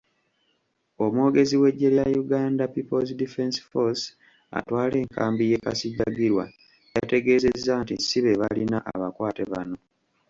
[1.05, 4.05] Omwogezi w'eggye lya Uganda People's Defence Force
[4.57, 6.45] atwala enkambi y'e Kasijjagirwa,
[6.95, 9.77] yategeezezza nti sibebalina abakwate bano.